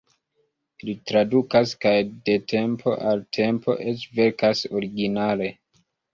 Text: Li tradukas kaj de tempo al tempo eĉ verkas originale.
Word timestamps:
Li 0.87 0.95
tradukas 1.11 1.73
kaj 1.85 1.91
de 2.31 2.39
tempo 2.53 2.95
al 3.11 3.23
tempo 3.39 3.77
eĉ 3.93 4.09
verkas 4.23 4.67
originale. 4.83 5.53